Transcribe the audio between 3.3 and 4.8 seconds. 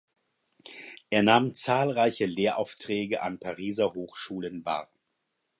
Pariser Hochschulen